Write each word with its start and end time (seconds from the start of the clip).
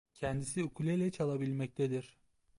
Kendisi 0.13 0.63
ukulele 0.63 1.11
çalabilmektedir. 1.11 2.19